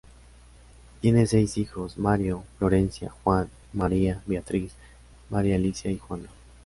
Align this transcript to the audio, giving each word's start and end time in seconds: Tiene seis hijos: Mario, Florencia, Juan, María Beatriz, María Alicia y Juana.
Tiene 0.99 1.27
seis 1.27 1.59
hijos: 1.59 1.99
Mario, 1.99 2.43
Florencia, 2.57 3.11
Juan, 3.23 3.51
María 3.71 4.23
Beatriz, 4.25 4.71
María 5.29 5.57
Alicia 5.57 5.91
y 5.91 5.99
Juana. 5.99 6.27